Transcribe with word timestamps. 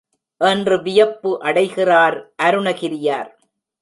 என்று 0.41 0.81
வியப்பு 0.81 1.31
அடைகிறார் 1.41 2.17
அருணகிரியார். 2.43 3.31